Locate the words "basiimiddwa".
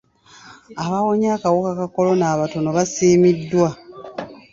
2.77-3.69